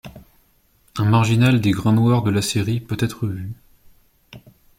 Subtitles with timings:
[0.97, 3.53] Un marginal des grains noirs de la série peut être vu.